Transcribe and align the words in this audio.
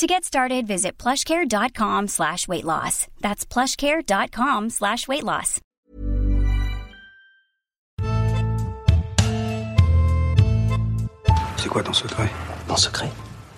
To 0.00 0.06
get 0.06 0.24
started, 0.24 0.66
visit 0.66 0.96
plushcare.com 0.96 2.08
slash 2.08 2.48
weight 2.48 2.64
loss. 2.64 3.06
That's 3.20 3.44
plushcare.com 3.44 4.70
slash 4.70 5.06
weight 5.06 5.22
loss. 5.24 5.60
C'est 11.58 11.68
quoi 11.68 11.82
ton 11.82 11.92
secret? 11.92 12.30
Mon 12.66 12.76
secret? 12.76 13.10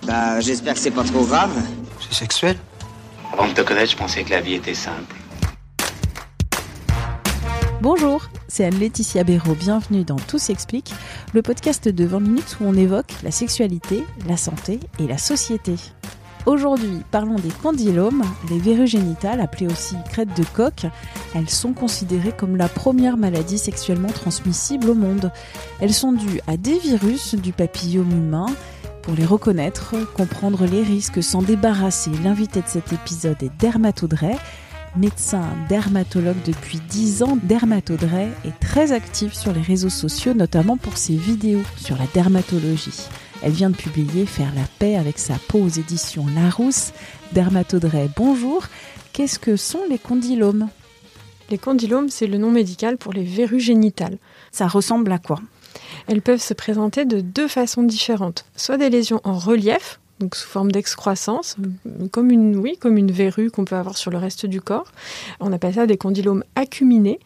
Bah, 0.05 0.41
j'espère 0.41 0.74
que 0.74 0.80
c'est 0.80 0.91
pas 0.91 1.05
trop 1.05 1.24
grave. 1.24 1.56
C'est 2.00 2.12
sexuel? 2.12 2.56
Avant 3.33 3.47
de 3.47 3.52
te 3.52 3.61
connaître, 3.61 3.92
je 3.92 3.97
pensais 3.97 4.24
que 4.24 4.30
la 4.30 4.41
vie 4.41 4.55
était 4.55 4.74
simple. 4.74 5.14
Bonjour, 7.80 8.28
c'est 8.48 8.64
Anne-Laetitia 8.64 9.22
Béraud, 9.22 9.55
bienvenue 9.55 10.02
dans 10.02 10.19
Tout 10.19 10.38
s'explique, 10.38 10.92
le 11.34 11.42
podcast 11.42 11.88
de 11.88 12.05
20 12.05 12.19
minutes 12.19 12.56
où 12.61 12.64
on 12.64 12.74
évoque 12.74 13.12
la 13.22 13.30
sexualité, 13.30 14.05
la 14.27 14.36
santé 14.36 14.80
et 14.98 15.06
la 15.06 15.19
société. 15.19 15.77
Aujourd'hui, 16.45 17.02
parlons 17.12 17.37
des 17.37 17.51
condylomes, 17.62 18.24
les 18.50 18.59
verrues 18.59 18.88
génitales, 18.88 19.41
appelées 19.41 19.69
aussi 19.69 19.95
crêtes 20.10 20.37
de 20.37 20.45
coq. 20.45 20.87
Elles 21.34 21.48
sont 21.48 21.73
considérées 21.73 22.33
comme 22.37 22.56
la 22.56 22.69
première 22.69 23.16
maladie 23.16 23.59
sexuellement 23.59 24.09
transmissible 24.09 24.91
au 24.91 24.95
monde. 24.95 25.30
Elles 25.80 25.95
sont 25.95 26.12
dues 26.12 26.41
à 26.48 26.56
des 26.56 26.78
virus 26.78 27.36
du 27.36 27.52
papillome 27.52 28.11
humain. 28.11 28.47
Pour 29.02 29.14
les 29.14 29.25
reconnaître, 29.25 29.94
comprendre 30.14 30.67
les 30.67 30.83
risques, 30.83 31.22
s'en 31.22 31.42
débarrasser, 31.42 32.11
l'invité 32.25 32.61
de 32.61 32.69
cet 32.69 32.92
épisode 32.92 33.41
est 33.42 33.61
Dermato 33.61 34.08
médecin 34.97 35.45
dermatologue 35.69 36.42
depuis 36.45 36.80
10 36.89 37.22
ans, 37.22 37.39
Dermato 37.42 37.95
est 37.95 38.61
très 38.61 38.92
active 38.92 39.34
sur 39.34 39.52
les 39.52 39.62
réseaux 39.62 39.89
sociaux, 39.89 40.34
notamment 40.34 40.77
pour 40.77 40.97
ses 40.97 41.17
vidéos 41.17 41.62
sur 41.77 41.97
la 41.97 42.06
dermatologie. 42.12 43.08
Elle 43.43 43.53
vient 43.53 43.71
de 43.71 43.77
publier 43.77 44.25
Faire 44.25 44.55
la 44.55 44.67
paix 44.79 44.97
avec 44.97 45.19
sa 45.19 45.35
peau 45.35 45.59
aux 45.59 45.69
éditions 45.69 46.27
Larousse. 46.35 46.93
Dermatodray, 47.33 48.09
bonjour. 48.17 48.65
Qu'est-ce 49.12 49.41
que 49.41 49.57
sont 49.57 49.83
les 49.91 49.98
condylomes? 49.98 50.69
Les 51.51 51.59
condylomes, 51.59 52.09
c'est 52.09 52.29
le 52.29 52.39
nom 52.39 52.53
médical 52.53 52.97
pour 52.97 53.13
les 53.13 53.25
verrues 53.25 53.61
génitales. 53.61 54.19
Ça 54.53 54.69
ressemble 54.69 55.11
à 55.11 55.19
quoi? 55.19 55.41
Elles 56.07 56.23
peuvent 56.23 56.41
se 56.41 56.55
présenter 56.55 57.05
de 57.05 57.20
deux 57.20 57.48
façons 57.48 57.83
différentes. 57.83 58.45
Soit 58.57 58.79
des 58.79 58.91
lésions 58.91 59.20
en 59.25 59.37
relief, 59.37 59.98
donc 60.23 60.37
sous 60.37 60.48
forme 60.48 60.70
d'excroissance, 60.70 61.56
comme 62.12 62.31
une, 62.31 62.56
oui, 62.56 62.77
comme 62.78 62.97
une 62.97 63.11
verrue 63.11 63.51
qu'on 63.51 63.65
peut 63.65 63.75
avoir 63.75 63.98
sur 63.98 64.11
le 64.12 64.19
reste 64.19 64.47
du 64.47 64.61
corps. 64.61 64.92
On 65.41 65.53
appelle 65.53 65.75
ça 65.75 65.87
des 65.87 65.97
condylomes 65.97 66.45
acuminés. 66.55 67.19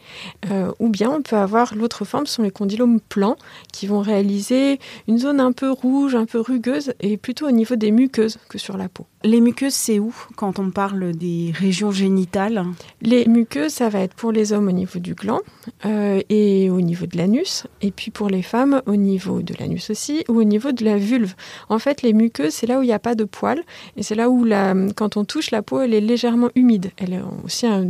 Euh, 0.51 0.73
ou 0.79 0.89
bien 0.89 1.11
on 1.11 1.21
peut 1.21 1.37
avoir 1.37 1.75
l'autre 1.75 2.07
forme, 2.07 2.27
ce 2.27 2.35
sont 2.35 2.43
les 2.43 2.51
condylomes 2.51 3.01
plans, 3.01 3.37
qui 3.73 3.87
vont 3.87 4.01
réaliser 4.01 4.81
une 5.09 5.19
zone 5.19 5.41
un 5.41 5.53
peu 5.53 5.71
rouge, 5.71 6.15
un 6.15 6.25
peu 6.25 6.41
rugueuse, 6.41 6.95
et 7.01 7.19
plutôt 7.19 7.47
au 7.47 7.51
niveau 7.51 7.77
des 7.77 7.91
muqueuses 7.91 8.39
que 8.49 8.57
sur 8.57 8.79
la 8.79 8.89
peau. 8.89 9.07
Les 9.27 9.41
muqueuses, 9.41 9.75
c'est 9.75 9.99
où 9.99 10.15
quand 10.37 10.61
on 10.61 10.71
parle 10.71 11.13
des 11.13 11.53
régions 11.53 11.91
génitales? 11.91 12.65
Les 13.03 13.27
muqueuses, 13.27 13.73
ça 13.73 13.89
va 13.89 13.99
être 13.99 14.15
pour 14.15 14.31
les 14.31 14.53
hommes 14.53 14.69
au 14.69 14.73
niveau 14.73 15.01
du 15.01 15.15
gland 15.15 15.41
euh, 15.85 16.21
et 16.29 16.71
au 16.71 16.81
niveau 16.81 17.07
de 17.07 17.17
l'anus, 17.17 17.67
et 17.83 17.91
puis 17.91 18.13
pour 18.13 18.29
les 18.29 18.43
femmes 18.43 18.83
au 18.87 18.95
niveau 18.95 19.43
de 19.43 19.53
l'anus 19.59 19.91
aussi, 19.91 20.23
ou 20.29 20.39
au 20.39 20.45
niveau 20.45 20.71
de 20.71 20.85
la 20.85 20.97
vulve. 20.97 21.35
En 21.69 21.81
fait, 21.81 22.03
les 22.03 22.13
muqueuses, 22.13 22.55
c'est 22.55 22.69
là 22.69 22.79
où 22.79 22.83
il 22.83 22.87
n'y 22.87 22.93
a 22.93 23.01
pas 23.01 23.17
de 23.17 23.25
poils. 23.25 23.65
Et 23.97 24.05
c'est 24.05 24.15
là 24.15 24.31
où, 24.31 24.45
la, 24.45 24.75
quand 24.95 25.17
on 25.17 25.25
touche 25.25 25.51
la 25.51 25.61
peau, 25.61 25.81
elle 25.81 25.93
est 25.93 26.01
légèrement 26.01 26.51
humide. 26.55 26.93
Elle 26.97 27.15
est 27.15 27.23
aussi 27.45 27.67
un, 27.67 27.87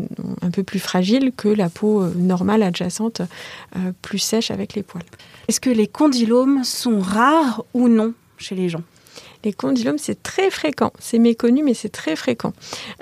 peu 0.51 0.63
plus 0.63 0.79
fragile 0.79 1.33
que 1.37 1.49
la 1.49 1.69
peau 1.69 2.01
euh, 2.01 2.15
normale, 2.17 2.63
adjacente, 2.63 3.21
euh, 3.77 3.93
plus 4.01 4.21
sèche 4.21 4.51
avec 4.51 4.73
les 4.73 4.83
poils. 4.83 5.05
Est-ce 5.49 5.61
que 5.61 5.69
les 5.69 5.87
condylomes 5.87 6.65
sont 6.65 6.99
rares 6.99 7.63
ou 7.75 7.89
non 7.89 8.15
chez 8.39 8.55
les 8.55 8.71
gens? 8.71 8.83
Les 9.47 9.53
condylomes, 9.53 9.97
c'est 9.97 10.25
très 10.25 10.51
fréquent. 10.51 10.93
C'est 10.99 11.21
méconnu, 11.21 11.63
mais 11.63 11.73
c'est 11.73 11.89
très 11.89 12.17
fréquent. 12.17 12.53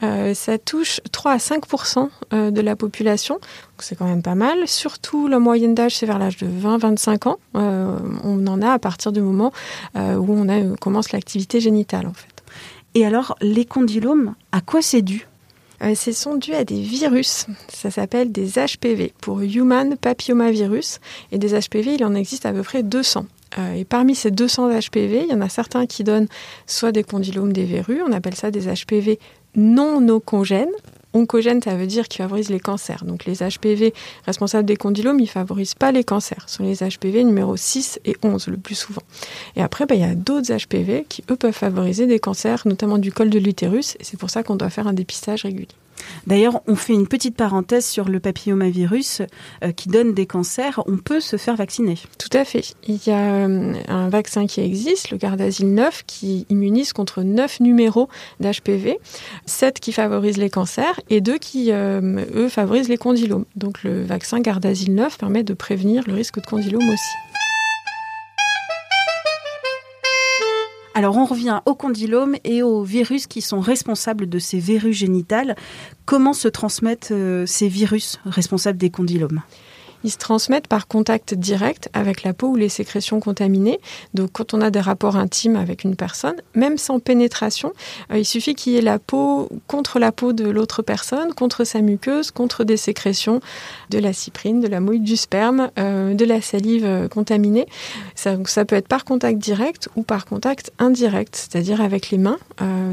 Euh, 0.03 0.35
ça 0.35 0.59
touche 0.59 1.01
3 1.11 1.33
à 1.33 1.37
5% 1.39 2.11
euh, 2.35 2.51
de 2.51 2.61
la 2.61 2.77
population. 2.77 3.39
C'est 3.79 3.97
quand 3.97 4.05
même 4.05 4.23
pas 4.23 4.35
mal. 4.35 4.69
Surtout, 4.69 5.27
la 5.27 5.39
moyenne 5.39 5.75
d'âge, 5.75 5.97
c'est 5.97 6.05
vers 6.05 6.19
l'âge 6.19 6.37
de 6.37 6.47
20-25 6.47 7.29
ans. 7.29 7.39
Euh, 7.57 7.99
on 8.23 8.47
en 8.47 8.61
a 8.61 8.73
à 8.73 8.79
partir 8.79 9.11
du 9.11 9.23
moment 9.23 9.53
où 9.95 9.99
on 10.29 10.49
a, 10.51 10.77
commence 10.77 11.13
l'activité 11.13 11.61
génitale, 11.61 12.07
en 12.07 12.13
fait. 12.13 12.43
Et 12.95 13.07
alors, 13.07 13.37
les 13.41 13.65
condylomes, 13.65 14.35
à 14.53 14.61
quoi 14.61 14.83
c'est 14.83 15.03
dû? 15.03 15.27
Ce 15.95 16.13
sont 16.13 16.37
dus 16.37 16.53
à 16.53 16.65
des 16.65 16.81
virus. 16.81 17.47
Ça 17.69 17.91
s'appelle 17.91 18.33
des 18.33 18.53
HPV 18.53 19.13
pour 19.21 19.41
Human 19.41 19.97
Papillomavirus. 19.97 21.01
Et 21.33 21.39
des 21.39 21.59
HPV, 21.59 21.95
il 21.95 22.05
en 22.05 22.15
existe 22.15 22.47
à 22.47 22.53
peu 22.53 22.63
près 22.63 22.83
200. 22.83 23.27
Euh, 23.59 23.75
et 23.75 23.85
parmi 23.85 24.15
ces 24.15 24.31
200 24.31 24.71
HPV, 24.71 25.25
il 25.25 25.31
y 25.31 25.35
en 25.35 25.41
a 25.41 25.49
certains 25.49 25.87
qui 25.87 26.05
donnent 26.05 26.29
soit 26.67 26.93
des 26.93 27.05
condylomes, 27.05 27.53
des 27.53 27.65
verrues, 27.65 28.03
on 28.07 28.13
appelle 28.13 28.35
ça 28.35 28.51
des 28.51 28.73
HPV 28.73 29.19
non 29.57 30.07
oncogènes. 30.09 30.73
Oncogènes, 31.13 31.63
ça 31.63 31.77
veut 31.77 31.87
dire 31.87 32.09
qu'ils 32.09 32.23
favorisent 32.23 32.51
les 32.51 32.59
cancers. 32.59 33.05
Donc 33.05 33.25
les 33.25 33.37
HPV 33.37 33.95
responsables 34.27 34.67
des 34.67 34.77
condylomes, 34.77 35.21
ils 35.21 35.25
ne 35.25 35.29
favorisent 35.29 35.77
pas 35.77 35.93
les 35.93 36.03
cancers. 36.03 36.45
Ce 36.49 36.57
sont 36.57 36.65
les 36.65 36.79
HPV 36.79 37.23
numéro 37.23 37.57
6 37.57 38.01
et 38.05 38.17
11 38.25 38.49
le 38.49 38.57
plus 38.57 38.75
souvent. 38.75 39.03
Et 39.55 39.63
après, 39.63 39.87
ben, 39.87 39.95
il 39.95 40.01
y 40.01 40.05
a 40.05 40.17
d'autres 40.17 40.53
HPV 40.53 41.07
qui, 41.09 41.23
eux, 41.31 41.37
peuvent 41.37 41.53
favoriser 41.53 42.07
des 42.07 42.19
cancers, 42.19 42.63
notamment 42.67 42.99
du 42.99 43.13
col 43.13 43.31
de 43.31 43.39
l'utérus. 43.39 43.95
Et 44.01 44.05
c'est 44.05 44.19
pour 44.19 44.31
ça 44.31 44.43
qu'on 44.43 44.57
doit 44.57 44.71
faire 44.71 44.89
un 44.89 44.93
dépistage 44.93 45.45
régulier. 45.45 45.69
D'ailleurs, 46.27 46.61
on 46.67 46.77
fait 46.77 46.93
une 46.93 47.07
petite 47.07 47.37
parenthèse 47.37 47.85
sur 47.85 48.09
le 48.09 48.21
papillomavirus 48.21 49.23
euh, 49.63 49.73
qui 49.73 49.89
donne 49.89 50.15
des 50.15 50.27
cancers. 50.27 50.83
On 50.87 50.97
peut 50.97 51.21
se 51.21 51.37
faire 51.37 51.57
vacciner. 51.57 51.99
Tout 52.19 52.37
à 52.37 52.45
fait. 52.45 52.75
Il 52.87 52.99
y 53.07 53.11
a 53.11 53.47
euh, 53.47 53.75
un 53.89 54.09
vaccin 54.09 54.47
qui 54.47 54.61
existe, 54.61 55.11
le 55.11 55.17
Gardasil 55.17 55.73
9, 55.73 56.05
qui 56.07 56.47
immunise 56.49 56.93
contre 56.93 57.23
9 57.23 57.61
numéros 57.61 58.09
d'HPV, 58.41 58.99
7 59.47 59.81
qui 59.81 59.93
favorisent 59.93 60.39
les 60.39 60.51
cancers 60.51 61.01
et 61.11 61.21
2 61.21 61.39
qui, 61.39 61.73
euh, 61.73 62.25
eux, 62.35 62.49
favorisent 62.49 62.89
les 62.89 62.99
condylomes. 62.99 63.45
Donc 63.57 63.83
le 63.83 64.03
vaccin 64.05 64.41
Gardasil 64.41 64.95
9 64.95 65.19
permet 65.19 65.43
de 65.43 65.55
prévenir 65.55 66.05
le 66.07 66.15
risque 66.15 66.41
de 66.41 66.47
condylome 66.47 66.89
aussi. 66.89 67.44
Alors 70.97 71.17
on 71.17 71.25
revient 71.25 71.61
au 71.67 71.75
condylome 71.75 72.37
et 72.45 72.63
aux 72.63 72.85
virus 72.85 73.27
qui 73.27 73.41
sont 73.41 73.59
responsables 73.59 74.29
de 74.29 74.39
ces 74.39 74.61
verrues 74.61 74.93
génitales. 74.93 75.57
Comment 76.07 76.33
se 76.33 76.47
transmettent 76.47 77.11
euh, 77.11 77.47
ces 77.47 77.67
virus 77.67 78.21
responsables 78.25 78.79
des 78.79 78.91
condylomes? 78.91 79.43
Ils 80.05 80.11
se 80.11 80.19
transmettent 80.19 80.69
par 80.69 80.87
contact 80.87 81.35
direct 81.35 81.89
avec 81.95 82.23
la 82.23 82.35
peau 82.35 82.49
ou 82.49 82.57
les 82.57 82.69
sécrétions 82.69 83.19
contaminées. 83.21 83.81
Donc 84.13 84.31
quand 84.33 84.55
on 84.55 84.61
a 84.61 84.71
des 84.71 84.81
rapports 84.81 85.17
intimes 85.17 85.57
avec 85.57 85.83
une 85.83 85.97
personne, 85.97 86.37
même 86.55 86.79
sans 86.79 87.01
pénétration, 87.01 87.73
euh, 88.13 88.19
il 88.19 88.25
suffit 88.25 88.55
qu'il 88.55 88.75
y 88.75 88.77
ait 88.77 88.83
la 88.83 88.99
peau 88.99 89.49
contre 89.67 89.99
la 89.99 90.13
peau 90.13 90.33
de 90.33 90.49
l'autre 90.49 90.83
personne, 90.83 91.33
contre 91.33 91.65
sa 91.65 91.81
muqueuse, 91.81 92.31
contre 92.31 92.65
des 92.65 92.77
sécrétions 92.77 93.41
de 93.91 93.99
la 93.99 94.13
cyprine, 94.13 94.61
de 94.61 94.69
la 94.69 94.81
mouille 94.81 95.01
du 95.01 95.17
sperme, 95.17 95.71
euh, 95.79 96.15
de 96.15 96.25
la 96.25 96.41
salive 96.43 96.85
euh, 96.85 97.09
contaminée. 97.09 97.67
Ça, 98.15 98.37
ça, 98.45 98.65
peut 98.65 98.77
être 98.77 98.89
par 98.89 99.05
contact 99.05 99.39
direct 99.39 99.89
ou 99.97 100.03
par 100.03 100.27
contact 100.27 100.71
indirect, 100.79 101.35
c'est-à-dire 101.37 101.81
avec 101.81 102.11
les 102.11 102.19
mains. 102.19 102.39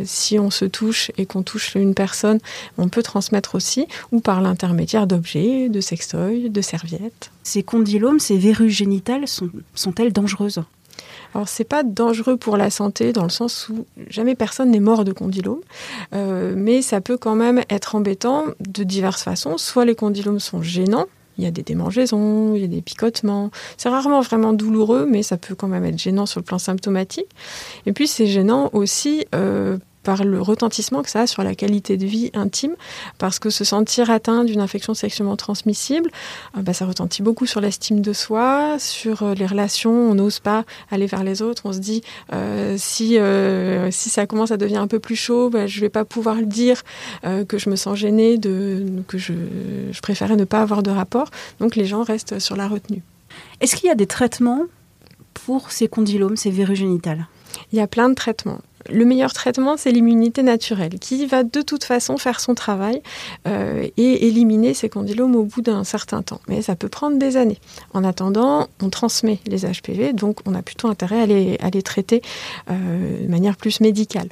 si 0.05 0.39
on 0.39 0.49
se 0.49 0.65
touche 0.65 1.11
et 1.17 1.25
qu'on 1.25 1.43
touche 1.43 1.75
une 1.75 1.93
personne, 1.93 2.39
on 2.77 2.87
peut 2.89 3.03
transmettre 3.03 3.55
aussi, 3.55 3.87
ou 4.11 4.19
par 4.21 4.41
l'intermédiaire 4.41 5.07
d'objets, 5.07 5.69
de 5.69 5.81
sextoys, 5.81 6.49
de 6.49 6.61
serviettes. 6.61 7.00
Ces 7.43 7.63
condylomes, 7.63 8.19
ces 8.19 8.37
verrues 8.37 8.69
génitales, 8.69 9.27
sont, 9.27 9.49
elles 9.97 10.13
dangereuses 10.13 10.61
alors 11.33 11.47
c'est 11.47 11.63
pas 11.63 11.83
dangereux 11.83 12.35
pour 12.35 12.57
la 12.57 12.69
santé 12.69 13.13
dans 13.13 13.23
le 13.23 13.29
sens 13.29 13.69
où 13.69 13.85
jamais 14.09 14.35
personne 14.35 14.69
n'est 14.69 14.81
mort 14.81 15.05
de 15.05 15.13
condylome, 15.13 15.61
euh, 16.13 16.53
mais 16.57 16.81
ça 16.81 16.99
peut 16.99 17.15
quand 17.15 17.35
même 17.35 17.61
être 17.69 17.95
embêtant 17.95 18.47
de 18.59 18.83
diverses 18.83 19.23
façons. 19.23 19.57
Soit 19.57 19.85
les 19.85 19.95
condylomes 19.95 20.41
sont 20.41 20.61
gênants, 20.61 21.07
il 21.37 21.43
y 21.45 21.47
a 21.47 21.51
des 21.51 21.63
démangeaisons, 21.63 22.55
il 22.55 22.61
y 22.61 22.65
a 22.65 22.67
des 22.67 22.81
picotements. 22.81 23.49
C'est 23.77 23.89
rarement 23.89 24.21
vraiment 24.21 24.53
douloureux, 24.53 25.07
mais 25.09 25.23
ça 25.23 25.37
peut 25.37 25.55
quand 25.55 25.67
même 25.67 25.85
être 25.85 25.97
gênant 25.97 26.25
sur 26.25 26.39
le 26.39 26.45
plan 26.45 26.59
symptomatique. 26.59 27.29
Et 27.85 27.93
puis 27.93 28.07
c'est 28.07 28.27
gênant 28.27 28.69
aussi 28.73 29.25
euh, 29.33 29.77
par 30.03 30.23
le 30.23 30.41
retentissement 30.41 31.03
que 31.03 31.09
ça 31.09 31.21
a 31.21 31.27
sur 31.27 31.43
la 31.43 31.55
qualité 31.55 31.97
de 31.97 32.05
vie 32.05 32.31
intime, 32.33 32.75
parce 33.17 33.39
que 33.39 33.49
se 33.49 33.63
sentir 33.63 34.09
atteint 34.09 34.43
d'une 34.43 34.59
infection 34.59 34.93
sexuellement 34.93 35.35
transmissible, 35.35 36.09
euh, 36.57 36.61
bah, 36.61 36.73
ça 36.73 36.85
retentit 36.85 37.21
beaucoup 37.21 37.45
sur 37.45 37.61
l'estime 37.61 38.01
de 38.01 38.13
soi, 38.13 38.77
sur 38.79 39.23
euh, 39.23 39.33
les 39.33 39.45
relations, 39.45 39.91
on 39.91 40.15
n'ose 40.15 40.39
pas 40.39 40.65
aller 40.89 41.05
vers 41.05 41.23
les 41.23 41.41
autres, 41.41 41.63
on 41.65 41.73
se 41.73 41.79
dit 41.79 42.03
euh, 42.33 42.75
si, 42.77 43.17
si 43.91 44.09
ça 44.09 44.25
commence 44.25 44.51
à 44.51 44.57
devenir 44.57 44.81
un 44.81 44.87
peu 44.87 44.99
plus 44.99 45.15
chaud, 45.15 45.49
bah, 45.49 45.67
je 45.67 45.77
ne 45.77 45.81
vais 45.81 45.89
pas 45.89 46.05
pouvoir 46.05 46.35
le 46.35 46.45
dire, 46.45 46.81
que 47.23 47.57
je 47.57 47.69
me 47.69 47.75
sens 47.75 47.97
gênée, 47.97 48.37
de, 48.37 48.85
que 49.07 49.17
je, 49.17 49.33
je 49.91 50.01
préférais 50.01 50.35
ne 50.35 50.45
pas 50.45 50.61
avoir 50.61 50.83
de 50.83 50.91
rapport, 50.91 51.29
donc 51.59 51.75
les 51.75 51.85
gens 51.85 52.03
restent 52.03 52.39
sur 52.39 52.55
la 52.55 52.67
retenue. 52.67 53.01
Est-ce 53.59 53.75
qu'il 53.75 53.87
y 53.87 53.91
a 53.91 53.95
des 53.95 54.07
traitements 54.07 54.63
pour 55.33 55.71
ces 55.71 55.87
condylomes, 55.87 56.37
ces 56.37 56.51
verrues 56.51 56.75
génitales 56.75 57.27
Il 57.71 57.77
y 57.77 57.81
a 57.81 57.87
plein 57.87 58.09
de 58.09 58.15
traitements. 58.15 58.61
Le 58.89 59.05
meilleur 59.05 59.33
traitement, 59.33 59.77
c'est 59.77 59.91
l'immunité 59.91 60.43
naturelle, 60.43 60.99
qui 60.99 61.25
va 61.25 61.43
de 61.43 61.61
toute 61.61 61.83
façon 61.83 62.17
faire 62.17 62.39
son 62.39 62.55
travail 62.55 63.01
euh, 63.47 63.87
et 63.97 64.27
éliminer 64.27 64.73
ces 64.73 64.89
condylomes 64.89 65.35
au 65.35 65.43
bout 65.43 65.61
d'un 65.61 65.83
certain 65.83 66.21
temps. 66.21 66.41
Mais 66.47 66.61
ça 66.61 66.75
peut 66.75 66.89
prendre 66.89 67.17
des 67.17 67.37
années. 67.37 67.59
En 67.93 68.03
attendant, 68.03 68.67
on 68.81 68.89
transmet 68.89 69.39
les 69.45 69.59
HPV, 69.59 70.13
donc 70.13 70.39
on 70.45 70.55
a 70.55 70.61
plutôt 70.61 70.87
intérêt 70.87 71.21
à 71.21 71.25
les, 71.25 71.57
à 71.61 71.69
les 71.69 71.81
traiter 71.81 72.21
euh, 72.69 73.23
de 73.23 73.27
manière 73.27 73.57
plus 73.57 73.81
médicale. 73.81 74.29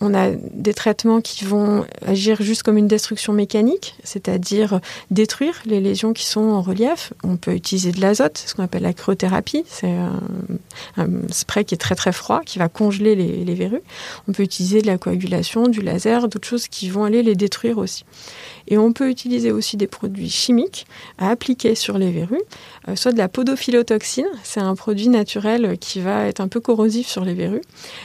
On 0.00 0.14
a 0.14 0.30
des 0.30 0.74
traitements 0.74 1.20
qui 1.20 1.44
vont 1.44 1.84
agir 2.06 2.42
juste 2.42 2.62
comme 2.62 2.76
une 2.76 2.88
destruction 2.88 3.32
mécanique, 3.32 3.96
c'est-à-dire 4.04 4.80
détruire 5.10 5.62
les 5.64 5.80
lésions 5.80 6.12
qui 6.12 6.24
sont 6.24 6.40
en 6.40 6.60
relief. 6.60 7.12
On 7.24 7.36
peut 7.36 7.54
utiliser 7.54 7.92
de 7.92 8.00
l'azote, 8.00 8.42
ce 8.46 8.54
qu'on 8.54 8.62
appelle 8.62 8.82
la 8.82 8.92
cryothérapie. 8.92 9.64
C'est 9.66 9.94
un, 9.94 10.20
spray 11.30 11.64
qui 11.64 11.74
est 11.74 11.78
très 11.78 11.94
très 11.94 12.12
froid, 12.12 12.42
qui 12.44 12.58
va 12.58 12.68
congeler 12.68 13.14
les 13.14 13.54
verrues. 13.54 13.82
On 14.28 14.32
peut 14.32 14.42
utiliser 14.42 14.82
de 14.82 14.86
la 14.86 14.98
coagulation, 14.98 15.68
du 15.68 15.80
laser, 15.80 16.28
d'autres 16.28 16.48
choses 16.48 16.68
qui 16.68 16.88
vont 16.88 17.04
aller 17.04 17.22
les 17.22 17.34
détruire 17.34 17.78
aussi. 17.78 18.04
Et 18.68 18.78
on 18.78 18.92
peut 18.92 19.08
utiliser 19.08 19.52
aussi 19.52 19.76
des 19.76 19.86
produits 19.86 20.30
chimiques 20.30 20.86
à 21.18 21.30
appliquer 21.30 21.74
sur 21.74 21.98
les 21.98 22.10
verrues, 22.10 22.42
euh, 22.88 22.96
soit 22.96 23.12
de 23.12 23.18
la 23.18 23.28
podophylotoxine, 23.28 24.26
c'est 24.42 24.60
un 24.60 24.74
produit 24.74 25.08
naturel 25.08 25.78
qui 25.78 26.00
va 26.00 26.26
être 26.26 26.40
un 26.40 26.48
peu 26.48 26.60
corrosif 26.60 27.06
sur 27.06 27.24
les 27.24 27.34
verrues, 27.34 27.62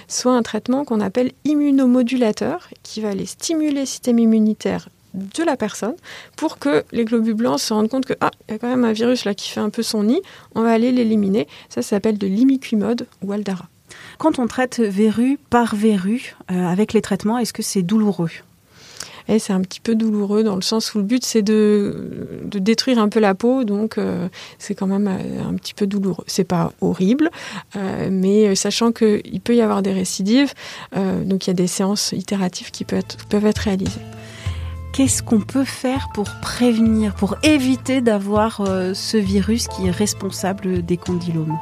soit 0.07 0.33
un 0.33 0.43
traitement 0.43 0.85
qu'on 0.85 1.01
appelle 1.01 1.31
immunomodulateur, 1.45 2.69
qui 2.83 3.01
va 3.01 3.09
aller 3.09 3.25
stimuler 3.25 3.81
le 3.81 3.85
système 3.85 4.19
immunitaire 4.19 4.89
de 5.13 5.43
la 5.43 5.57
personne 5.57 5.95
pour 6.35 6.57
que 6.57 6.83
les 6.91 7.05
globules 7.05 7.33
blancs 7.33 7.59
se 7.59 7.73
rendent 7.73 7.89
compte 7.89 8.05
que 8.05 8.13
ah, 8.21 8.31
il 8.47 8.53
y 8.53 8.55
a 8.55 8.59
quand 8.59 8.69
même 8.69 8.85
un 8.85 8.93
virus 8.93 9.25
là 9.25 9.33
qui 9.33 9.49
fait 9.49 9.59
un 9.59 9.69
peu 9.69 9.83
son 9.83 10.03
nid, 10.03 10.21
on 10.55 10.61
va 10.61 10.71
aller 10.71 10.91
l'éliminer. 10.91 11.47
Ça, 11.69 11.81
s'appelle 11.81 12.17
de 12.17 12.27
l'imiquimode 12.27 13.07
ou 13.21 13.31
Aldara. 13.31 13.67
Quand 14.21 14.37
on 14.37 14.45
traite 14.45 14.79
verrue 14.79 15.39
par 15.49 15.75
verrue 15.75 16.35
euh, 16.51 16.67
avec 16.67 16.93
les 16.93 17.01
traitements, 17.01 17.39
est-ce 17.39 17.53
que 17.53 17.63
c'est 17.63 17.81
douloureux? 17.81 18.29
Et 19.27 19.39
c'est 19.39 19.51
un 19.51 19.61
petit 19.61 19.79
peu 19.79 19.95
douloureux 19.95 20.43
dans 20.43 20.55
le 20.55 20.61
sens 20.61 20.93
où 20.93 20.99
le 20.99 21.03
but 21.03 21.25
c'est 21.25 21.41
de, 21.41 22.39
de 22.45 22.59
détruire 22.59 22.99
un 22.99 23.09
peu 23.09 23.19
la 23.19 23.33
peau, 23.33 23.63
donc 23.63 23.97
euh, 23.97 24.29
c'est 24.59 24.75
quand 24.75 24.85
même 24.85 25.07
euh, 25.07 25.43
un 25.43 25.55
petit 25.55 25.73
peu 25.73 25.87
douloureux. 25.87 26.23
C'est 26.27 26.43
pas 26.43 26.71
horrible, 26.81 27.31
euh, 27.75 28.09
mais 28.11 28.53
sachant 28.53 28.91
qu'il 28.91 29.41
peut 29.43 29.55
y 29.55 29.61
avoir 29.61 29.81
des 29.81 29.91
récidives, 29.91 30.53
euh, 30.95 31.23
donc 31.23 31.47
il 31.47 31.49
y 31.49 31.53
a 31.53 31.55
des 31.55 31.65
séances 31.65 32.11
itératives 32.11 32.69
qui 32.69 32.85
peuvent 32.85 32.99
être, 32.99 33.25
peuvent 33.25 33.47
être 33.47 33.57
réalisées. 33.57 34.01
Qu'est-ce 34.93 35.23
qu'on 35.23 35.41
peut 35.41 35.65
faire 35.65 36.09
pour 36.13 36.29
prévenir, 36.43 37.15
pour 37.15 37.37
éviter 37.41 38.01
d'avoir 38.01 38.67
ce 38.93 39.17
virus 39.17 39.67
qui 39.67 39.87
est 39.87 39.91
responsable 39.91 40.85
des 40.85 40.97
condylomes? 40.97 41.57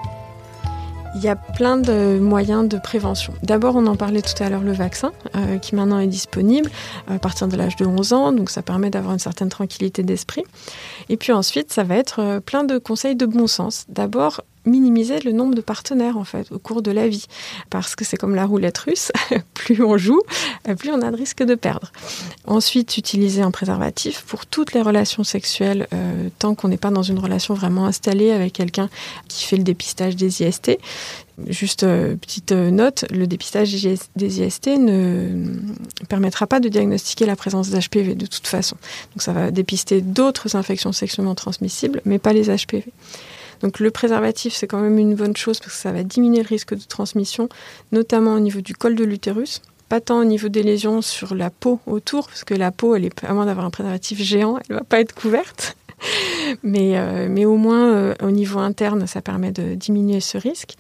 Il 1.16 1.22
y 1.22 1.28
a 1.28 1.36
plein 1.36 1.78
de 1.78 2.20
moyens 2.20 2.68
de 2.68 2.78
prévention. 2.78 3.34
D'abord, 3.44 3.76
on 3.76 3.86
en 3.88 3.96
parlait 3.96 4.22
tout 4.22 4.42
à 4.44 4.50
l'heure, 4.50 4.62
le 4.62 4.72
vaccin, 4.72 5.12
euh, 5.36 5.58
qui 5.58 5.76
maintenant 5.76 6.00
est 6.00 6.08
disponible 6.08 6.70
à 7.08 7.20
partir 7.20 7.48
de 7.48 7.56
l'âge 7.56 7.76
de 7.76 7.86
11 7.86 8.14
ans, 8.14 8.32
donc 8.32 8.50
ça 8.50 8.62
permet 8.62 8.90
d'avoir 8.90 9.14
une 9.14 9.20
certaine 9.20 9.50
tranquillité 9.50 10.04
d'esprit. 10.04 10.44
Et 11.10 11.18
puis 11.18 11.32
ensuite, 11.32 11.72
ça 11.72 11.84
va 11.84 11.96
être 11.96 12.20
euh, 12.20 12.40
plein 12.40 12.64
de 12.64 12.78
conseils 12.78 13.16
de 13.16 13.26
bon 13.26 13.48
sens. 13.48 13.86
D'abord, 13.90 14.42
minimiser 14.70 15.20
le 15.20 15.32
nombre 15.32 15.56
de 15.56 15.62
partenaires 15.62 16.18
en 16.18 16.24
fait 16.24 16.52
au 16.52 16.60
cours 16.60 16.82
de 16.82 16.92
la 16.92 17.08
vie 17.08 17.26
parce 17.70 17.96
que 17.96 18.06
c'est 18.06 18.18
comme 18.18 18.36
la 18.36 18.46
roulette 18.46 18.78
russe 18.78 19.12
plus 19.54 19.84
on 19.84 19.98
joue 19.98 20.22
plus 20.78 20.92
on 20.92 21.02
a 21.02 21.12
de 21.12 21.18
risque 21.18 21.44
de 21.44 21.56
perdre 21.56 21.92
ensuite 22.46 22.98
utiliser 22.98 23.42
un 23.42 23.52
préservatif 23.52 24.24
pour 24.28 24.46
toutes 24.46 24.74
les 24.74 24.82
relations 24.82 25.24
sexuelles 25.24 25.88
euh, 25.94 26.30
tant 26.40 26.56
qu'on 26.56 26.68
n'est 26.68 26.78
pas 26.78 26.92
dans 26.92 27.04
une 27.04 27.20
relation 27.20 27.54
vraiment 27.54 27.86
installée 27.86 28.32
avec 28.32 28.54
quelqu'un 28.54 28.90
qui 29.28 29.46
fait 29.46 29.58
le 29.58 29.64
dépistage 29.64 30.16
des 30.16 30.44
IST 30.44 30.78
Juste 31.48 31.84
euh, 31.84 32.16
petite 32.16 32.52
euh, 32.52 32.70
note, 32.70 33.06
le 33.12 33.26
dépistage 33.26 33.72
des 34.16 34.42
IST 34.42 34.68
ne 34.78 35.58
permettra 36.10 36.48
pas 36.48 36.60
de 36.60 36.68
diagnostiquer 36.68 37.26
la 37.26 37.36
présence 37.36 37.70
d'HPV 37.70 38.16
de 38.16 38.26
toute 38.26 38.48
façon. 38.48 38.76
Donc 39.14 39.22
ça 39.22 39.32
va 39.32 39.52
dépister 39.52 40.02
d'autres 40.02 40.56
infections 40.56 40.92
sexuellement 40.92 41.36
transmissibles, 41.36 42.02
mais 42.06 42.20
pas 42.20 42.34
les 42.34 42.46
HPV. 42.46 42.86
Donc 43.62 43.80
le 43.80 43.92
préservatif, 43.92 44.54
c'est 44.54 44.68
quand 44.68 44.80
même 44.80 44.98
une 44.98 45.16
bonne 45.16 45.36
chose 45.36 45.60
parce 45.60 45.74
que 45.74 45.78
ça 45.78 45.92
va 45.92 46.04
diminuer 46.04 46.42
le 46.42 46.48
risque 46.48 46.74
de 46.74 46.84
transmission, 46.84 47.50
notamment 47.92 48.36
au 48.36 48.40
niveau 48.40 48.62
du 48.62 48.74
col 48.74 48.96
de 48.96 49.04
l'utérus. 49.04 49.62
Pas 49.90 50.02
tant 50.02 50.20
au 50.20 50.26
niveau 50.26 50.50
des 50.50 50.62
lésions 50.62 51.02
sur 51.02 51.34
la 51.34 51.50
peau 51.50 51.80
autour, 51.88 52.28
parce 52.28 52.44
que 52.44 52.54
la 52.54 52.72
peau, 52.72 52.96
elle 52.96 53.10
d'avoir 53.10 53.66
un 53.66 53.72
préservatif 53.72 54.22
géant, 54.22 54.58
elle 54.58 54.76
ne 54.76 54.80
va 54.80 54.86
pas 54.86 55.00
être 55.00 55.16
couverte. 55.16 55.76
mais, 56.64 56.98
euh, 56.98 57.28
mais 57.30 57.46
au 57.46 57.58
moins 57.58 57.94
euh, 57.94 58.14
au 58.22 58.32
niveau 58.32 58.60
interne, 58.60 59.08
ça 59.08 59.22
permet 59.22 59.52
de 59.52 59.76
diminuer 59.76 60.20
ce 60.20 60.38
risque, 60.38 60.76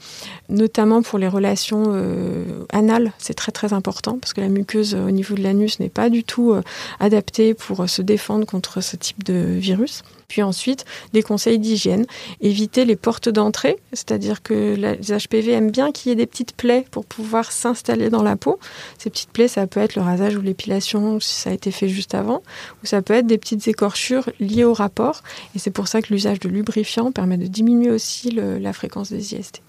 notamment 0.49 1.01
pour 1.01 1.19
les 1.19 1.27
relations 1.27 1.85
euh, 1.87 2.65
anales. 2.71 3.11
C'est 3.17 3.33
très 3.33 3.51
très 3.51 3.73
important 3.73 4.17
parce 4.19 4.33
que 4.33 4.41
la 4.41 4.49
muqueuse 4.49 4.95
au 4.95 5.11
niveau 5.11 5.35
de 5.35 5.41
l'anus 5.41 5.79
n'est 5.79 5.89
pas 5.89 6.09
du 6.09 6.23
tout 6.23 6.55
adaptée 6.99 7.53
pour 7.53 7.89
se 7.89 8.01
défendre 8.01 8.45
contre 8.45 8.81
ce 8.81 8.95
type 8.95 9.23
de 9.23 9.57
virus. 9.57 10.03
Puis 10.29 10.41
ensuite, 10.41 10.85
des 11.11 11.23
conseils 11.23 11.59
d'hygiène. 11.59 12.05
Éviter 12.39 12.85
les 12.85 12.95
portes 12.95 13.27
d'entrée, 13.27 13.77
c'est-à-dire 13.91 14.41
que 14.41 14.75
les 14.75 15.17
HPV 15.17 15.51
aiment 15.51 15.71
bien 15.71 15.91
qu'il 15.91 16.09
y 16.09 16.13
ait 16.13 16.15
des 16.15 16.27
petites 16.27 16.53
plaies 16.53 16.85
pour 16.91 17.05
pouvoir 17.05 17.51
s'installer 17.51 18.09
dans 18.09 18.23
la 18.23 18.37
peau. 18.37 18.59
Ces 18.97 19.09
petites 19.09 19.31
plaies, 19.31 19.49
ça 19.49 19.67
peut 19.67 19.81
être 19.81 19.95
le 19.95 20.01
rasage 20.01 20.37
ou 20.37 20.41
l'épilation 20.41 21.19
si 21.19 21.33
ça 21.33 21.49
a 21.49 21.53
été 21.53 21.71
fait 21.71 21.89
juste 21.89 22.15
avant, 22.15 22.41
ou 22.81 22.85
ça 22.85 23.01
peut 23.01 23.15
être 23.15 23.27
des 23.27 23.37
petites 23.37 23.67
écorchures 23.67 24.29
liées 24.39 24.63
au 24.63 24.73
rapport. 24.73 25.23
Et 25.55 25.59
c'est 25.59 25.71
pour 25.71 25.87
ça 25.89 26.01
que 26.01 26.13
l'usage 26.13 26.39
de 26.39 26.47
lubrifiant 26.47 27.11
permet 27.11 27.37
de 27.37 27.47
diminuer 27.47 27.89
aussi 27.89 28.31
la 28.31 28.71
fréquence 28.71 29.11
des 29.11 29.35
IST. 29.35 29.61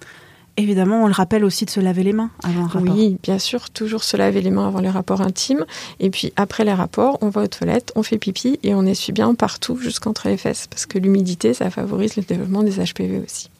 Évidemment, 0.56 1.04
on 1.04 1.06
le 1.06 1.12
rappelle 1.12 1.44
aussi 1.44 1.64
de 1.64 1.70
se 1.70 1.80
laver 1.80 2.02
les 2.02 2.12
mains 2.12 2.30
avant 2.42 2.64
un 2.64 2.66
rapport. 2.66 2.94
Oui, 2.94 3.16
bien 3.22 3.38
sûr, 3.38 3.70
toujours 3.70 4.04
se 4.04 4.16
laver 4.16 4.42
les 4.42 4.50
mains 4.50 4.68
avant 4.68 4.80
les 4.80 4.90
rapports 4.90 5.20
intimes. 5.20 5.64
Et 6.00 6.10
puis 6.10 6.32
après 6.36 6.64
les 6.64 6.72
rapports, 6.72 7.18
on 7.22 7.28
va 7.28 7.42
aux 7.42 7.46
toilettes, 7.46 7.92
on 7.96 8.02
fait 8.02 8.18
pipi 8.18 8.58
et 8.62 8.74
on 8.74 8.84
essuie 8.84 9.12
bien 9.12 9.34
partout 9.34 9.76
jusqu'entre 9.76 10.28
les 10.28 10.36
fesses 10.36 10.66
parce 10.66 10.86
que 10.86 10.98
l'humidité, 10.98 11.54
ça 11.54 11.70
favorise 11.70 12.16
le 12.16 12.22
développement 12.22 12.62
des 12.62 12.72
HPV 12.72 13.22
aussi. 13.24 13.50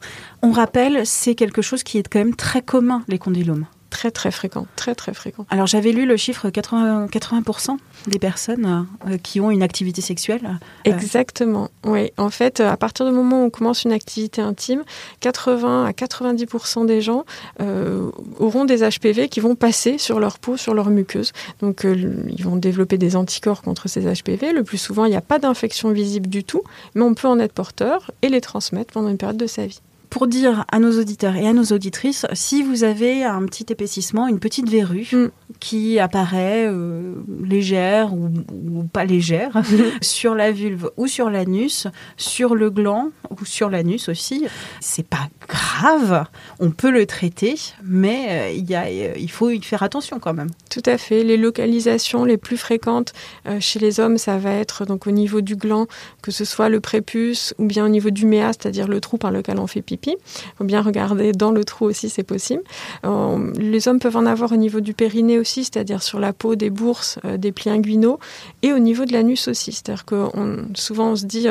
On 0.41 0.51
rappelle, 0.51 1.05
c'est 1.05 1.35
quelque 1.35 1.61
chose 1.61 1.83
qui 1.83 1.97
est 1.97 2.07
quand 2.07 2.19
même 2.19 2.35
très 2.35 2.61
commun, 2.61 3.03
les 3.07 3.17
condylomes 3.17 3.65
très 3.91 4.09
très 4.09 4.31
fréquent, 4.31 4.65
très 4.75 4.95
très 4.95 5.13
fréquent. 5.13 5.45
Alors 5.51 5.67
j'avais 5.67 5.91
lu 5.91 6.07
le 6.07 6.17
chiffre 6.17 6.49
80%, 6.49 7.09
80 7.09 7.77
des 8.07 8.17
personnes 8.17 8.87
euh, 9.07 9.17
qui 9.17 9.39
ont 9.39 9.51
une 9.51 9.61
activité 9.61 10.01
sexuelle. 10.01 10.41
Euh... 10.87 10.91
Exactement, 10.91 11.69
oui. 11.85 12.11
En 12.17 12.31
fait, 12.31 12.61
à 12.61 12.77
partir 12.77 13.05
du 13.05 13.11
moment 13.11 13.43
où 13.43 13.45
on 13.45 13.49
commence 13.51 13.83
une 13.83 13.91
activité 13.91 14.41
intime, 14.41 14.83
80 15.19 15.85
à 15.85 15.91
90% 15.91 16.87
des 16.87 17.01
gens 17.01 17.25
euh, 17.61 18.09
auront 18.39 18.65
des 18.65 18.79
HPV 18.79 19.29
qui 19.29 19.39
vont 19.39 19.55
passer 19.55 19.99
sur 19.99 20.19
leur 20.19 20.39
peau, 20.39 20.57
sur 20.57 20.73
leur 20.73 20.89
muqueuse. 20.89 21.33
Donc 21.59 21.85
euh, 21.85 22.23
ils 22.29 22.43
vont 22.43 22.55
développer 22.55 22.97
des 22.97 23.15
anticorps 23.15 23.61
contre 23.61 23.87
ces 23.87 24.01
HPV. 24.01 24.53
Le 24.53 24.63
plus 24.63 24.79
souvent, 24.79 25.05
il 25.05 25.11
n'y 25.11 25.17
a 25.17 25.21
pas 25.21 25.37
d'infection 25.37 25.91
visible 25.91 26.29
du 26.29 26.43
tout, 26.43 26.63
mais 26.95 27.03
on 27.03 27.13
peut 27.13 27.27
en 27.27 27.39
être 27.39 27.53
porteur 27.53 28.09
et 28.21 28.29
les 28.29 28.41
transmettre 28.41 28.93
pendant 28.93 29.09
une 29.09 29.17
période 29.17 29.37
de 29.37 29.47
sa 29.47 29.67
vie 29.67 29.81
pour 30.11 30.27
dire 30.27 30.65
à 30.71 30.79
nos 30.79 30.99
auditeurs 30.99 31.37
et 31.37 31.47
à 31.47 31.53
nos 31.53 31.63
auditrices, 31.63 32.27
si 32.33 32.63
vous 32.63 32.83
avez 32.83 33.23
un 33.23 33.43
petit 33.45 33.65
épaississement, 33.69 34.27
une 34.27 34.39
petite 34.39 34.69
verrue 34.69 35.07
mm. 35.11 35.29
qui 35.61 35.99
apparaît 35.99 36.67
euh, 36.67 37.15
légère 37.41 38.13
ou, 38.13 38.29
ou, 38.51 38.83
pas 38.83 39.05
légère 39.05 39.61
sur 40.01 40.35
la 40.35 40.51
vulve 40.51 40.91
ou 40.97 41.07
sur 41.07 41.29
l'anus, 41.29 41.87
sur 42.17 42.55
le 42.55 42.69
gland 42.69 43.11
ou 43.29 43.45
sur 43.45 43.69
l'anus 43.69 44.09
aussi, 44.09 44.45
c'est 44.81 45.07
pas 45.07 45.29
grave, 45.47 46.25
on 46.59 46.71
peut 46.71 46.91
le 46.91 47.05
traiter, 47.05 47.55
mais 47.83 48.27
euh, 48.29 48.49
il, 48.51 48.69
y 48.69 48.75
a, 48.75 48.83
euh, 48.83 49.13
il 49.17 49.31
faut 49.31 49.49
y 49.49 49.61
faire 49.61 49.81
attention 49.81 50.19
quand 50.19 50.33
même. 50.33 50.49
Tout 50.69 50.83
à 50.85 50.97
fait. 50.97 51.23
Les 51.23 51.37
localisations 51.37 52.25
les 52.25 52.37
plus 52.37 52.57
fréquentes 52.57 53.13
euh, 53.47 53.59
chez 53.61 53.79
les 53.79 54.01
hommes, 54.01 54.17
ça 54.17 54.37
va 54.37 54.51
être 54.51 54.85
donc 54.85 55.07
au 55.07 55.11
niveau 55.11 55.39
du 55.39 55.55
gland, 55.55 55.87
que 56.21 56.31
ce 56.31 56.43
soit 56.43 56.67
le 56.67 56.81
prépuce 56.81 57.53
ou 57.57 57.65
bien 57.65 57.85
au 57.85 57.89
niveau 57.89 58.09
du 58.09 58.25
méa, 58.25 58.47
c'est-à-dire 58.47 58.89
le 58.89 58.99
trou 58.99 59.17
par 59.17 59.31
lequel 59.31 59.57
on 59.59 59.67
fait 59.67 59.81
pipi 59.81 60.00
pipi. 60.01 60.17
Il 60.19 60.57
faut 60.57 60.63
bien 60.63 60.81
regarder 60.81 61.31
dans 61.31 61.51
le 61.51 61.63
trou 61.63 61.85
aussi, 61.85 62.09
c'est 62.09 62.23
possible. 62.23 62.63
Euh, 63.05 63.51
les 63.57 63.87
hommes 63.87 63.99
peuvent 63.99 64.17
en 64.17 64.25
avoir 64.25 64.51
au 64.51 64.55
niveau 64.55 64.81
du 64.81 64.93
périnée 64.93 65.39
aussi, 65.39 65.63
c'est-à-dire 65.63 66.03
sur 66.03 66.19
la 66.19 66.33
peau, 66.33 66.55
des 66.55 66.69
bourses, 66.69 67.19
euh, 67.25 67.37
des 67.37 67.51
plis 67.51 67.69
inguinaux, 67.69 68.19
et 68.61 68.73
au 68.73 68.79
niveau 68.79 69.05
de 69.05 69.13
l'anus 69.13 69.47
aussi. 69.47 69.71
C'est-à-dire 69.71 70.05
que 70.05 70.29
souvent 70.73 71.11
on 71.11 71.15
se 71.15 71.25
dit 71.25 71.47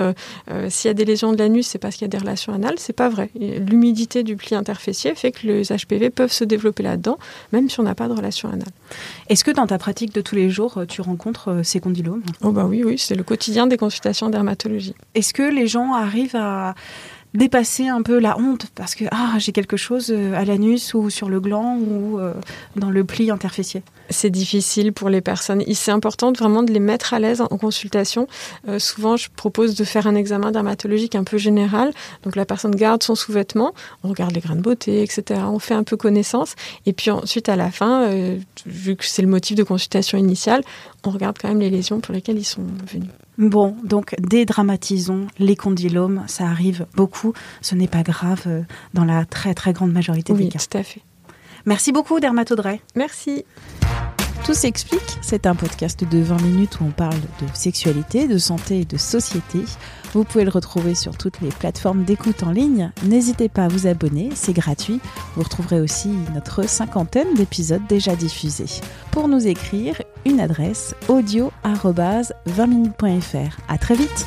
s'il 0.69 0.88
y 0.88 0.90
a 0.90 0.95
des 0.95 1.04
lésions 1.04 1.33
de 1.33 1.38
l'anus, 1.38 1.66
c'est 1.66 1.78
parce 1.78 1.97
qu'il 1.97 2.02
y 2.02 2.07
a 2.07 2.09
des 2.09 2.19
relations 2.19 2.52
anales. 2.52 2.75
C'est 2.78 2.92
pas 2.92 3.09
vrai. 3.09 3.30
L'humidité 3.35 4.23
du 4.23 4.37
pli 4.37 4.54
interfessier 4.54 5.14
fait 5.14 5.33
que 5.33 5.47
les 5.47 5.64
HPV 5.64 6.11
peuvent 6.11 6.33
se 6.33 6.45
développer 6.45 6.83
là-dedans, 6.83 7.19
même 7.52 7.69
si 7.69 7.80
on 7.80 7.83
n'a 7.83 7.95
pas 7.95 8.09
de 8.09 8.14
relation 8.14 8.49
anale. 8.49 8.69
Est-ce 9.28 9.45
que 9.45 9.50
dans 9.50 9.66
ta 9.66 9.78
pratique 9.78 10.14
de 10.14 10.21
tous 10.21 10.35
les 10.35 10.50
jours, 10.50 10.83
tu 10.88 11.00
rencontres 11.00 11.61
ces 11.62 11.80
condylomes? 11.80 12.23
Oh 12.42 12.52
bah 12.52 12.66
oui, 12.69 12.83
oui, 12.85 12.99
c'est 12.99 13.14
le 13.14 13.23
quotidien 13.23 13.66
des 13.66 13.76
consultations 13.76 14.26
en 14.26 14.30
dermatologie. 14.30 14.95
Est-ce 15.14 15.33
que 15.33 15.42
les 15.42 15.66
gens 15.66 15.95
arrivent 15.95 16.37
à 16.37 16.75
dépasser 17.34 17.88
un 17.88 18.02
peu 18.02 18.18
la 18.18 18.38
honte 18.38 18.66
parce 18.75 18.94
que 18.94 19.04
ah 19.10 19.34
j'ai 19.38 19.52
quelque 19.52 19.76
chose 19.76 20.10
euh, 20.10 20.34
à 20.34 20.44
l'anus 20.44 20.94
ou 20.94 21.10
sur 21.10 21.28
le 21.28 21.40
gland 21.40 21.78
ou 21.78 22.18
euh, 22.18 22.34
dans 22.76 22.90
le 22.90 23.04
pli 23.04 23.30
interfessier 23.30 23.82
c'est 24.12 24.30
difficile 24.30 24.92
pour 24.92 25.08
les 25.08 25.20
personnes. 25.20 25.62
C'est 25.72 25.92
important 25.92 26.32
vraiment 26.32 26.64
de 26.64 26.72
les 26.72 26.80
mettre 26.80 27.14
à 27.14 27.20
l'aise 27.20 27.40
en 27.40 27.46
consultation. 27.46 28.26
Euh, 28.68 28.80
souvent, 28.80 29.16
je 29.16 29.28
propose 29.34 29.76
de 29.76 29.84
faire 29.84 30.08
un 30.08 30.16
examen 30.16 30.50
dermatologique 30.50 31.14
un 31.14 31.22
peu 31.22 31.38
général. 31.38 31.92
Donc, 32.25 32.34
la 32.34 32.44
personne 32.44 32.75
garde 32.75 33.04
son 33.04 33.14
sous-vêtement, 33.14 33.72
on 34.02 34.08
regarde 34.08 34.32
les 34.34 34.40
grains 34.40 34.56
de 34.56 34.62
beauté, 34.62 35.04
etc. 35.04 35.42
On 35.46 35.60
fait 35.60 35.75
un 35.75 35.84
peu 35.84 35.96
connaissance. 35.96 36.56
Et 36.87 36.92
puis 36.92 37.12
ensuite, 37.12 37.49
à 37.49 37.54
la 37.54 37.70
fin, 37.70 38.10
vu 38.66 38.96
que 38.96 39.06
c'est 39.06 39.22
le 39.22 39.28
motif 39.28 39.56
de 39.56 39.62
consultation 39.62 40.18
initiale, 40.18 40.62
on 41.04 41.10
regarde 41.10 41.38
quand 41.40 41.49
même 41.49 41.60
les 41.60 41.70
lésions 41.70 42.00
pour 42.00 42.12
lesquelles 42.12 42.38
ils 42.38 42.44
sont 42.44 42.66
venus. 42.90 43.10
Bon, 43.38 43.76
donc 43.84 44.14
dédramatisons 44.18 45.26
les 45.38 45.56
condylomes. 45.56 46.22
Ça 46.26 46.44
arrive 46.44 46.87
beaucoup. 46.94 47.32
Ce 47.62 47.75
n'est 47.75 47.88
pas 47.88 48.02
grave 48.02 48.42
euh, 48.46 48.62
dans 48.94 49.04
la 49.04 49.25
très 49.25 49.54
très 49.54 49.72
grande 49.72 49.92
majorité 49.92 50.32
des 50.32 50.49
cas. 50.49 50.58
Oui, 50.58 50.66
tout 50.70 50.78
à 50.78 50.82
fait. 50.82 51.00
Merci 51.66 51.92
beaucoup, 51.92 52.20
Dermatodray. 52.20 52.80
Merci. 52.96 53.44
Tout 54.44 54.54
s'explique, 54.54 55.18
c'est 55.20 55.47
un 55.47 55.54
podcast 55.54 56.02
de 56.02 56.18
20 56.18 56.42
minutes 56.42 56.80
où 56.80 56.85
on 56.85 56.90
parle 56.90 57.14
de 57.14 57.47
sexualité, 57.52 58.26
de 58.26 58.38
santé 58.38 58.80
et 58.80 58.85
de 58.85 58.97
société. 58.97 59.61
Vous 60.12 60.25
pouvez 60.25 60.44
le 60.44 60.50
retrouver 60.50 60.94
sur 60.94 61.16
toutes 61.16 61.40
les 61.40 61.50
plateformes 61.50 62.04
d'écoute 62.04 62.42
en 62.42 62.50
ligne. 62.50 62.90
N'hésitez 63.04 63.49
pas 63.49 63.64
à 63.64 63.68
vous 63.68 63.87
abonner, 63.87 64.30
c'est 64.35 64.54
gratuit. 64.54 65.00
Vous 65.37 65.42
retrouverez 65.42 65.80
aussi 65.80 66.09
notre 66.35 66.66
cinquantaine 66.68 67.35
d'épisodes 67.35 67.87
déjà 67.88 68.16
diffusés. 68.16 68.80
Pour 69.11 69.28
nous 69.28 69.47
écrire, 69.47 70.02
une 70.25 70.40
adresse 70.40 70.94
audio 71.09 71.52
20minutes.fr. 71.64 73.61
À 73.68 73.78
très 73.78 73.94
vite! 73.94 74.26